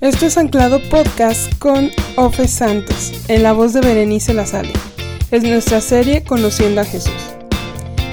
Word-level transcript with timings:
Esto 0.00 0.26
es 0.26 0.38
Anclado 0.38 0.80
Podcast 0.90 1.58
con 1.58 1.90
Ofe 2.14 2.46
Santos, 2.46 3.12
en 3.26 3.42
la 3.42 3.52
voz 3.52 3.72
de 3.72 3.80
Berenice 3.80 4.32
Lazale. 4.32 4.72
Es 5.32 5.42
nuestra 5.42 5.80
serie 5.80 6.22
Conociendo 6.22 6.82
a 6.82 6.84
Jesús. 6.84 7.34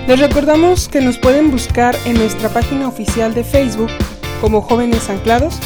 Les 0.07 0.19
recordamos 0.19 0.89
que 0.89 0.99
nos 0.99 1.19
pueden 1.19 1.51
buscar 1.51 1.95
en 2.05 2.15
nuestra 2.15 2.49
página 2.49 2.87
oficial 2.87 3.35
de 3.35 3.43
Facebook 3.43 3.91
como 4.41 4.63
Jóvenes 4.63 5.11
Anclados 5.11 5.59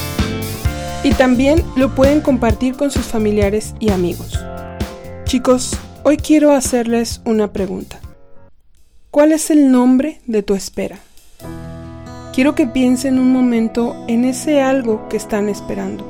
y 1.06 1.12
también 1.12 1.64
lo 1.78 1.96
pueden 1.96 2.20
compartir 2.20 2.76
con 2.76 2.92
sus 2.92 3.06
familiares 3.06 3.74
y 3.80 3.90
amigos. 3.90 4.38
Chicos, 5.24 5.72
hoy 6.04 6.18
quiero 6.18 6.52
hacerles 6.52 7.22
una 7.24 7.54
pregunta. 7.54 7.98
¿Cuál 9.10 9.32
es 9.32 9.50
el 9.52 9.72
nombre 9.72 10.20
de 10.28 10.44
tu 10.44 10.54
espera? 10.54 11.00
Quiero 12.40 12.56
que 12.56 12.68
piensen 12.68 13.20
un 13.20 13.34
momento 13.34 13.98
en 14.08 14.24
ese 14.24 14.62
algo 14.62 15.10
que 15.10 15.18
están 15.18 15.50
esperando. 15.50 16.06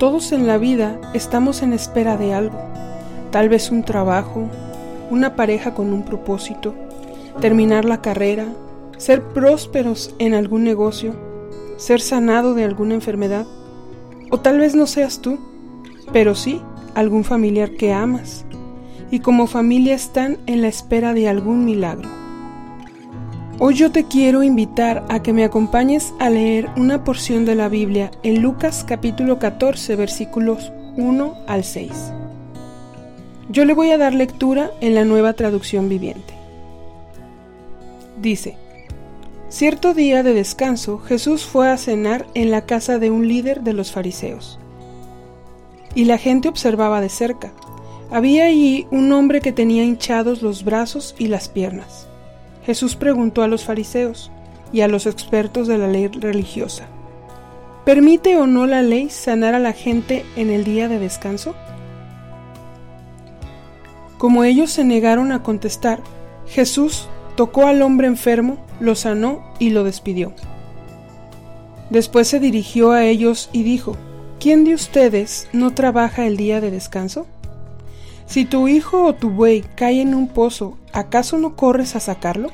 Todos 0.00 0.32
en 0.32 0.48
la 0.48 0.58
vida 0.58 1.00
estamos 1.14 1.62
en 1.62 1.72
espera 1.72 2.16
de 2.16 2.34
algo, 2.34 2.58
tal 3.30 3.48
vez 3.48 3.70
un 3.70 3.84
trabajo, 3.84 4.48
una 5.08 5.36
pareja 5.36 5.72
con 5.72 5.92
un 5.92 6.02
propósito, 6.02 6.74
terminar 7.40 7.84
la 7.84 8.02
carrera, 8.02 8.48
ser 8.96 9.22
prósperos 9.22 10.16
en 10.18 10.34
algún 10.34 10.64
negocio, 10.64 11.14
ser 11.76 12.00
sanado 12.00 12.54
de 12.54 12.64
alguna 12.64 12.94
enfermedad, 12.94 13.46
o 14.32 14.40
tal 14.40 14.58
vez 14.58 14.74
no 14.74 14.88
seas 14.88 15.20
tú, 15.20 15.38
pero 16.12 16.34
sí 16.34 16.60
algún 16.96 17.22
familiar 17.22 17.76
que 17.76 17.92
amas, 17.92 18.44
y 19.12 19.20
como 19.20 19.46
familia 19.46 19.94
están 19.94 20.38
en 20.46 20.60
la 20.60 20.66
espera 20.66 21.14
de 21.14 21.28
algún 21.28 21.64
milagro. 21.64 22.23
Hoy 23.60 23.74
yo 23.74 23.92
te 23.92 24.02
quiero 24.02 24.42
invitar 24.42 25.04
a 25.08 25.22
que 25.22 25.32
me 25.32 25.44
acompañes 25.44 26.12
a 26.18 26.28
leer 26.28 26.68
una 26.76 27.04
porción 27.04 27.44
de 27.44 27.54
la 27.54 27.68
Biblia 27.68 28.10
en 28.24 28.42
Lucas 28.42 28.84
capítulo 28.84 29.38
14 29.38 29.94
versículos 29.94 30.72
1 30.96 31.36
al 31.46 31.62
6. 31.62 31.92
Yo 33.50 33.64
le 33.64 33.72
voy 33.72 33.92
a 33.92 33.98
dar 33.98 34.12
lectura 34.12 34.72
en 34.80 34.96
la 34.96 35.04
nueva 35.04 35.34
traducción 35.34 35.88
viviente. 35.88 36.34
Dice, 38.20 38.56
Cierto 39.50 39.94
día 39.94 40.24
de 40.24 40.34
descanso 40.34 40.98
Jesús 40.98 41.44
fue 41.44 41.70
a 41.70 41.76
cenar 41.76 42.26
en 42.34 42.50
la 42.50 42.66
casa 42.66 42.98
de 42.98 43.12
un 43.12 43.28
líder 43.28 43.62
de 43.62 43.72
los 43.72 43.92
fariseos. 43.92 44.58
Y 45.94 46.06
la 46.06 46.18
gente 46.18 46.48
observaba 46.48 47.00
de 47.00 47.08
cerca. 47.08 47.52
Había 48.10 48.46
allí 48.46 48.88
un 48.90 49.12
hombre 49.12 49.40
que 49.40 49.52
tenía 49.52 49.84
hinchados 49.84 50.42
los 50.42 50.64
brazos 50.64 51.14
y 51.20 51.28
las 51.28 51.48
piernas 51.48 52.08
Jesús 52.64 52.96
preguntó 52.96 53.42
a 53.42 53.48
los 53.48 53.64
fariseos 53.64 54.30
y 54.72 54.80
a 54.80 54.88
los 54.88 55.06
expertos 55.06 55.68
de 55.68 55.78
la 55.78 55.86
ley 55.86 56.08
religiosa, 56.08 56.86
¿permite 57.84 58.36
o 58.36 58.46
no 58.46 58.66
la 58.66 58.82
ley 58.82 59.10
sanar 59.10 59.54
a 59.54 59.58
la 59.58 59.72
gente 59.72 60.24
en 60.36 60.50
el 60.50 60.64
día 60.64 60.88
de 60.88 60.98
descanso? 60.98 61.54
Como 64.18 64.44
ellos 64.44 64.70
se 64.70 64.84
negaron 64.84 65.32
a 65.32 65.42
contestar, 65.42 66.00
Jesús 66.46 67.08
tocó 67.36 67.66
al 67.66 67.82
hombre 67.82 68.06
enfermo, 68.06 68.58
lo 68.80 68.94
sanó 68.94 69.44
y 69.58 69.70
lo 69.70 69.84
despidió. 69.84 70.32
Después 71.90 72.28
se 72.28 72.40
dirigió 72.40 72.92
a 72.92 73.04
ellos 73.04 73.50
y 73.52 73.62
dijo, 73.62 73.96
¿quién 74.40 74.64
de 74.64 74.74
ustedes 74.74 75.48
no 75.52 75.74
trabaja 75.74 76.26
el 76.26 76.36
día 76.36 76.60
de 76.60 76.70
descanso? 76.70 77.26
Si 78.26 78.44
tu 78.44 78.68
hijo 78.68 79.04
o 79.04 79.14
tu 79.14 79.30
buey 79.30 79.64
cae 79.76 80.00
en 80.00 80.14
un 80.14 80.28
pozo, 80.28 80.78
¿acaso 80.92 81.38
no 81.38 81.56
corres 81.56 81.94
a 81.94 82.00
sacarlo? 82.00 82.50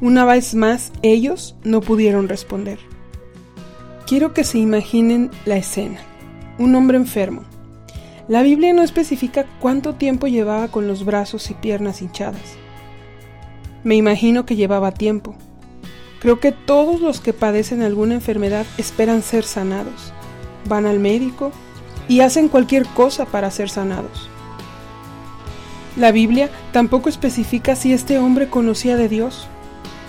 Una 0.00 0.24
vez 0.24 0.54
más, 0.54 0.92
ellos 1.02 1.56
no 1.62 1.80
pudieron 1.80 2.28
responder. 2.28 2.78
Quiero 4.06 4.34
que 4.34 4.44
se 4.44 4.58
imaginen 4.58 5.30
la 5.46 5.56
escena. 5.56 6.00
Un 6.58 6.74
hombre 6.74 6.98
enfermo. 6.98 7.42
La 8.28 8.42
Biblia 8.42 8.72
no 8.72 8.82
especifica 8.82 9.46
cuánto 9.60 9.94
tiempo 9.94 10.26
llevaba 10.26 10.68
con 10.68 10.88
los 10.88 11.04
brazos 11.04 11.50
y 11.50 11.54
piernas 11.54 12.02
hinchadas. 12.02 12.56
Me 13.84 13.94
imagino 13.94 14.44
que 14.44 14.56
llevaba 14.56 14.92
tiempo. 14.92 15.36
Creo 16.20 16.40
que 16.40 16.52
todos 16.52 17.00
los 17.00 17.20
que 17.20 17.32
padecen 17.32 17.82
alguna 17.82 18.14
enfermedad 18.14 18.66
esperan 18.78 19.22
ser 19.22 19.44
sanados. 19.44 20.12
Van 20.68 20.86
al 20.86 20.98
médico 20.98 21.52
y 22.08 22.20
hacen 22.20 22.48
cualquier 22.48 22.86
cosa 22.86 23.24
para 23.26 23.50
ser 23.50 23.70
sanados. 23.70 24.28
La 25.96 26.10
Biblia 26.10 26.50
tampoco 26.72 27.08
especifica 27.08 27.76
si 27.76 27.92
este 27.92 28.18
hombre 28.18 28.48
conocía 28.48 28.96
de 28.96 29.08
Dios. 29.08 29.46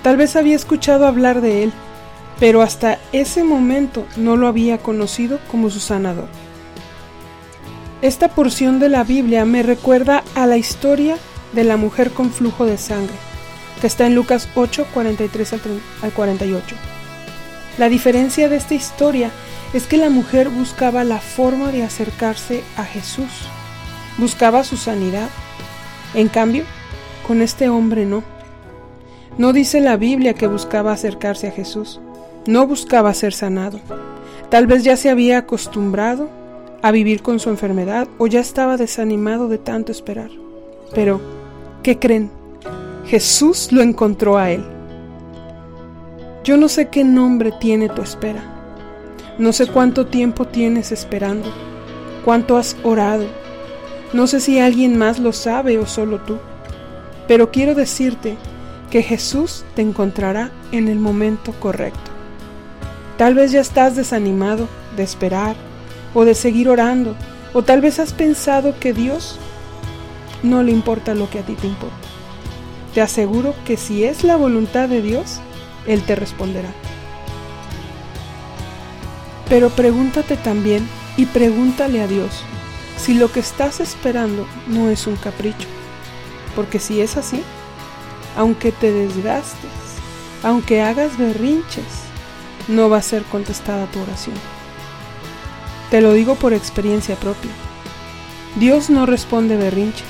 Tal 0.02 0.18
vez 0.18 0.36
había 0.36 0.56
escuchado 0.56 1.06
hablar 1.06 1.42
de 1.42 1.64
él, 1.64 1.74
pero 2.40 2.62
hasta 2.62 2.98
ese 3.12 3.44
momento 3.44 4.06
no 4.18 4.36
lo 4.36 4.48
había 4.48 4.80
conocido 4.80 5.40
como 5.50 5.70
su 5.70 5.80
sanador. 5.80 6.28
Esta 8.02 8.30
porción 8.30 8.80
de 8.80 8.90
la 8.90 9.04
Biblia 9.04 9.46
me 9.46 9.64
recuerda 9.64 10.24
a 10.34 10.48
la 10.48 10.58
historia 10.58 11.18
de 11.54 11.64
la 11.64 11.78
mujer 11.78 12.12
con 12.12 12.32
flujo 12.32 12.66
de 12.66 12.78
sangre, 12.78 13.16
que 13.80 13.88
está 13.88 14.08
en 14.08 14.16
Lucas 14.16 14.50
8, 14.56 14.88
43 14.94 15.54
al 16.02 16.12
48. 16.12 16.76
La 17.78 17.90
diferencia 17.90 18.50
de 18.50 18.58
esta 18.58 18.74
historia 18.74 19.30
es 19.74 19.86
que 19.86 19.98
la 19.98 20.10
mujer 20.10 20.50
buscaba 20.50 21.04
la 21.04 21.20
forma 21.20 21.72
de 21.72 21.84
acercarse 21.84 22.64
a 22.78 22.84
Jesús, 22.84 23.48
buscaba 24.18 24.64
su 24.64 24.78
sanidad 24.78 25.30
en 26.16 26.30
cambio, 26.30 26.64
con 27.28 27.42
este 27.42 27.70
hombre 27.70 28.06
no. 28.06 28.24
No 29.38 29.52
dice 29.54 29.82
la 29.82 29.98
Biblia 29.98 30.34
que 30.34 30.48
buscaba 30.48 30.94
acercarse 30.94 31.48
a 31.48 31.52
Jesús, 31.52 32.00
no 32.48 32.66
buscaba 32.68 33.14
ser 33.14 33.34
sanado. 33.34 33.80
Tal 34.50 34.68
vez 34.68 34.84
ya 34.84 34.96
se 34.96 35.10
había 35.10 35.40
acostumbrado 35.40 36.30
a 36.82 36.92
vivir 36.92 37.22
con 37.22 37.40
su 37.40 37.50
enfermedad 37.50 38.08
o 38.18 38.28
ya 38.28 38.40
estaba 38.40 38.78
desanimado 38.78 39.48
de 39.48 39.58
tanto 39.58 39.92
esperar. 39.92 40.30
Pero, 40.94 41.20
¿qué 41.84 42.00
creen? 42.00 42.30
Jesús 43.06 43.72
lo 43.72 43.82
encontró 43.82 44.38
a 44.38 44.52
él. 44.52 44.64
Yo 46.44 46.58
no 46.58 46.70
sé 46.70 46.90
qué 46.90 47.04
nombre 47.04 47.52
tiene 47.60 47.90
tu 47.90 48.02
espera. 48.02 48.44
No 49.38 49.52
sé 49.52 49.68
cuánto 49.68 50.06
tiempo 50.06 50.46
tienes 50.46 50.92
esperando, 50.92 51.52
cuánto 52.24 52.56
has 52.56 52.78
orado, 52.84 53.26
no 54.14 54.28
sé 54.28 54.40
si 54.40 54.60
alguien 54.60 54.98
más 54.98 55.20
lo 55.20 55.34
sabe 55.34 55.78
o 55.78 55.86
solo 55.86 56.20
tú, 56.22 56.38
pero 57.28 57.52
quiero 57.52 57.76
decirte 57.76 58.38
que 58.90 59.02
Jesús 59.02 59.66
te 59.76 59.82
encontrará 59.82 60.52
en 60.72 60.88
el 60.88 61.00
momento 61.00 61.52
correcto. 61.60 62.12
Tal 63.18 63.34
vez 63.34 63.52
ya 63.52 63.62
estás 63.62 63.96
desanimado 63.96 64.68
de 64.96 65.04
esperar 65.04 65.56
o 66.14 66.26
de 66.26 66.36
seguir 66.36 66.70
orando, 66.70 67.16
o 67.54 67.64
tal 67.64 67.82
vez 67.82 68.00
has 68.00 68.14
pensado 68.14 68.80
que 68.80 68.94
Dios 68.94 69.38
no 70.44 70.64
le 70.64 70.72
importa 70.72 71.16
lo 71.16 71.30
que 71.30 71.40
a 71.40 71.44
ti 71.44 71.54
te 71.56 71.68
importa. 71.68 71.96
Te 72.94 73.02
aseguro 73.02 73.54
que 73.66 73.76
si 73.76 74.04
es 74.04 74.24
la 74.24 74.38
voluntad 74.38 74.88
de 74.88 75.02
Dios, 75.02 75.40
Él 75.88 76.02
te 76.04 76.16
responderá. 76.16 76.70
Pero 79.50 79.70
pregúntate 79.70 80.38
también 80.38 80.88
y 81.18 81.26
pregúntale 81.26 82.02
a 82.02 82.08
Dios 82.08 82.44
si 82.98 83.14
lo 83.14 83.32
que 83.32 83.40
estás 83.40 83.80
esperando 83.80 84.48
no 84.68 84.90
es 84.90 85.08
un 85.08 85.16
capricho. 85.16 85.68
Porque 86.56 86.80
si 86.80 87.02
es 87.02 87.18
así, 87.18 87.44
aunque 88.36 88.72
te 88.72 88.92
desgastes, 88.92 89.72
aunque 90.44 90.82
hagas 90.82 91.18
berrinches, 91.18 91.84
no 92.68 92.90
va 92.90 92.98
a 92.98 93.02
ser 93.02 93.24
contestada 93.24 93.86
tu 93.88 94.02
oración. 94.02 94.36
Te 95.92 96.02
lo 96.02 96.14
digo 96.14 96.36
por 96.36 96.54
experiencia 96.54 97.16
propia. 97.16 97.52
Dios 98.56 98.90
no 98.90 99.06
responde 99.06 99.58
berrinches. 99.58 100.08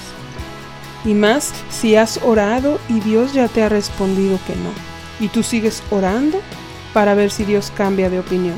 Y 1.03 1.13
más 1.13 1.53
si 1.69 1.95
has 1.95 2.19
orado 2.23 2.79
y 2.89 2.99
Dios 2.99 3.33
ya 3.33 3.47
te 3.47 3.61
ha 3.61 3.69
respondido 3.69 4.39
que 4.47 4.55
no. 4.55 4.71
Y 5.19 5.29
tú 5.29 5.43
sigues 5.43 5.83
orando 5.91 6.41
para 6.93 7.13
ver 7.13 7.29
si 7.29 7.43
Dios 7.43 7.71
cambia 7.75 8.09
de 8.09 8.19
opinión. 8.19 8.57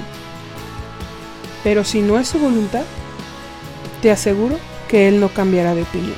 Pero 1.63 1.83
si 1.83 2.01
no 2.01 2.19
es 2.19 2.27
su 2.29 2.39
voluntad, 2.39 2.83
te 4.01 4.11
aseguro 4.11 4.57
que 4.87 5.07
Él 5.07 5.19
no 5.19 5.29
cambiará 5.29 5.75
de 5.75 5.83
opinión. 5.83 6.15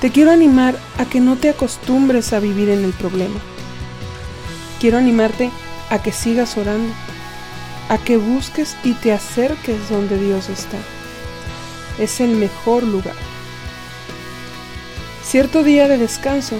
Te 0.00 0.10
quiero 0.10 0.30
animar 0.30 0.76
a 0.98 1.04
que 1.04 1.20
no 1.20 1.36
te 1.36 1.50
acostumbres 1.50 2.32
a 2.32 2.40
vivir 2.40 2.70
en 2.70 2.84
el 2.84 2.92
problema. 2.92 3.38
Quiero 4.80 4.96
animarte 4.96 5.50
a 5.90 6.02
que 6.02 6.10
sigas 6.10 6.56
orando, 6.56 6.92
a 7.90 7.98
que 7.98 8.16
busques 8.16 8.76
y 8.82 8.94
te 8.94 9.12
acerques 9.12 9.90
donde 9.90 10.18
Dios 10.18 10.48
está. 10.48 10.78
Es 11.98 12.20
el 12.20 12.30
mejor 12.30 12.82
lugar. 12.82 13.16
Cierto 15.22 15.62
día 15.62 15.86
de 15.86 15.98
descanso, 15.98 16.56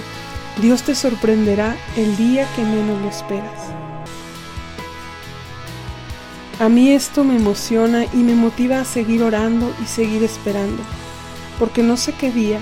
Dios 0.61 0.83
te 0.83 0.93
sorprenderá 0.93 1.75
el 1.97 2.15
día 2.17 2.47
que 2.55 2.61
menos 2.61 3.01
lo 3.01 3.09
esperas. 3.09 3.80
A 6.61 6.69
mí 6.69 6.91
esto 6.91 7.23
me 7.23 7.37
emociona 7.37 8.05
y 8.05 8.17
me 8.17 8.35
motiva 8.35 8.81
a 8.81 8.85
seguir 8.85 9.23
orando 9.23 9.73
y 9.81 9.87
seguir 9.87 10.23
esperando, 10.23 10.83
porque 11.57 11.81
no 11.81 11.97
sé 11.97 12.13
qué 12.13 12.31
día, 12.31 12.59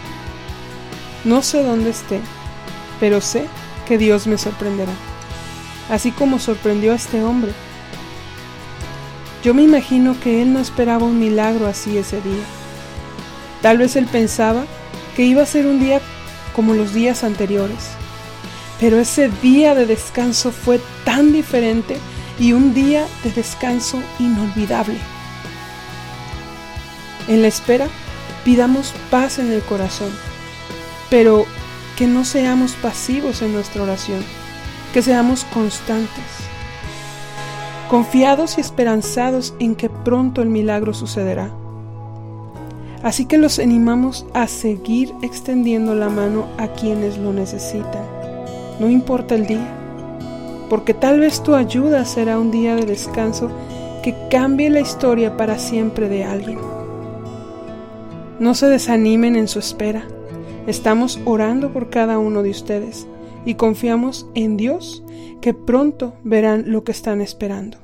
no 1.25 1.41
sé 1.41 1.63
dónde 1.63 1.89
esté, 1.89 2.21
pero 3.01 3.19
sé 3.19 3.47
que 3.85 3.97
Dios 3.97 4.25
me 4.25 4.37
sorprenderá. 4.37 4.93
Así 5.89 6.11
como 6.11 6.39
sorprendió 6.39 6.93
a 6.93 6.95
este 6.95 7.21
hombre, 7.23 7.51
Yo 9.43 9.53
me 9.53 9.63
imagino 9.63 10.17
que 10.17 10.41
él 10.41 10.53
no 10.53 10.59
esperaba 10.59 11.03
un 11.03 11.19
milagro 11.19 11.67
así 11.67 11.97
ese 11.97 12.21
día. 12.21 12.43
Tal 13.61 13.79
vez 13.79 13.97
él 13.97 14.05
pensaba 14.05 14.63
que 15.17 15.23
iba 15.23 15.43
a 15.43 15.45
ser 15.45 15.65
un 15.65 15.77
día 15.77 15.99
como 16.55 16.73
los 16.73 16.93
días 16.93 17.25
anteriores. 17.25 17.89
Pero 18.79 18.97
ese 18.97 19.29
día 19.41 19.75
de 19.75 19.85
descanso 19.85 20.51
fue 20.51 20.79
tan 21.03 21.33
diferente 21.33 21.97
y 22.39 22.53
un 22.53 22.73
día 22.73 23.05
de 23.23 23.31
descanso 23.31 24.01
inolvidable. 24.17 24.97
En 27.27 27.41
la 27.41 27.47
espera, 27.47 27.87
pidamos 28.45 28.93
paz 29.11 29.39
en 29.39 29.51
el 29.51 29.61
corazón, 29.61 30.11
pero 31.09 31.45
que 31.97 32.07
no 32.07 32.23
seamos 32.23 32.73
pasivos 32.73 33.41
en 33.41 33.53
nuestra 33.53 33.83
oración, 33.83 34.23
que 34.93 35.01
seamos 35.01 35.43
constantes, 35.53 36.23
confiados 37.89 38.57
y 38.57 38.61
esperanzados 38.61 39.53
en 39.59 39.75
que 39.75 39.89
pronto 39.89 40.41
el 40.41 40.49
milagro 40.49 40.93
sucederá. 40.93 41.51
Así 43.03 43.25
que 43.25 43.37
los 43.37 43.59
animamos 43.59 44.25
a 44.33 44.47
seguir 44.47 45.13
extendiendo 45.21 45.95
la 45.95 46.09
mano 46.09 46.47
a 46.57 46.67
quienes 46.69 47.17
lo 47.17 47.33
necesitan, 47.33 48.03
no 48.79 48.89
importa 48.89 49.35
el 49.35 49.45
día, 49.45 49.78
porque 50.69 50.93
tal 50.93 51.19
vez 51.19 51.41
tu 51.41 51.55
ayuda 51.55 52.05
será 52.05 52.39
un 52.39 52.51
día 52.51 52.75
de 52.75 52.85
descanso 52.85 53.49
que 54.03 54.15
cambie 54.29 54.69
la 54.69 54.79
historia 54.79 55.35
para 55.35 55.57
siempre 55.57 56.07
de 56.07 56.23
alguien. 56.23 56.59
No 58.39 58.53
se 58.53 58.67
desanimen 58.67 59.35
en 59.35 59.47
su 59.47 59.59
espera. 59.59 60.07
Estamos 60.67 61.19
orando 61.25 61.73
por 61.73 61.89
cada 61.89 62.19
uno 62.19 62.43
de 62.43 62.51
ustedes 62.51 63.07
y 63.45 63.55
confiamos 63.55 64.27
en 64.35 64.55
Dios 64.55 65.03
que 65.41 65.53
pronto 65.53 66.13
verán 66.23 66.65
lo 66.67 66.83
que 66.83 66.91
están 66.91 67.21
esperando. 67.21 67.77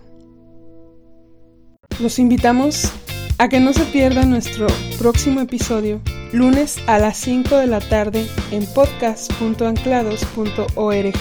Los 1.99 2.19
invitamos 2.19 2.91
a 3.37 3.49
que 3.49 3.59
no 3.59 3.73
se 3.73 3.83
pierda 3.85 4.23
nuestro 4.25 4.67
próximo 4.97 5.41
episodio, 5.41 5.99
lunes 6.31 6.77
a 6.87 6.97
las 6.99 7.17
5 7.17 7.57
de 7.57 7.67
la 7.67 7.81
tarde 7.81 8.25
en 8.51 8.65
podcast.anclados.org 8.65 11.19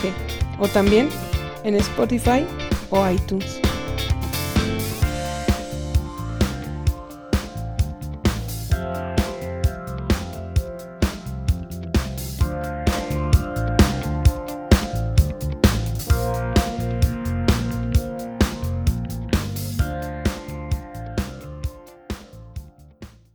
o 0.59 0.67
también 0.67 1.09
en 1.65 1.75
Spotify 1.75 2.45
o 2.91 3.09
iTunes. 3.09 3.64